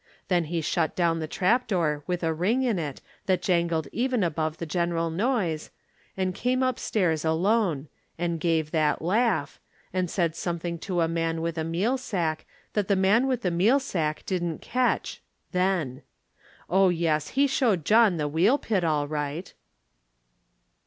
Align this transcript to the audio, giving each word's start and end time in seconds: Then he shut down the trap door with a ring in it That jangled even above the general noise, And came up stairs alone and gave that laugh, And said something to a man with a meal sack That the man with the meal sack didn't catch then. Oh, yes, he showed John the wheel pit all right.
Then 0.29 0.45
he 0.45 0.61
shut 0.61 0.95
down 0.95 1.19
the 1.19 1.27
trap 1.27 1.67
door 1.67 2.03
with 2.07 2.23
a 2.23 2.33
ring 2.33 2.63
in 2.63 2.79
it 2.79 3.01
That 3.27 3.43
jangled 3.43 3.87
even 3.91 4.23
above 4.23 4.57
the 4.57 4.65
general 4.65 5.11
noise, 5.11 5.69
And 6.17 6.33
came 6.33 6.63
up 6.63 6.79
stairs 6.79 7.23
alone 7.23 7.87
and 8.17 8.39
gave 8.39 8.71
that 8.71 9.03
laugh, 9.03 9.59
And 9.93 10.09
said 10.09 10.35
something 10.35 10.79
to 10.79 11.01
a 11.01 11.07
man 11.07 11.39
with 11.39 11.55
a 11.55 11.63
meal 11.63 11.99
sack 11.99 12.47
That 12.73 12.87
the 12.87 12.95
man 12.95 13.27
with 13.27 13.43
the 13.43 13.51
meal 13.51 13.79
sack 13.79 14.25
didn't 14.25 14.59
catch 14.63 15.21
then. 15.51 16.01
Oh, 16.67 16.89
yes, 16.89 17.27
he 17.37 17.45
showed 17.45 17.85
John 17.85 18.17
the 18.17 18.27
wheel 18.27 18.57
pit 18.57 18.83
all 18.83 19.07
right. 19.07 19.53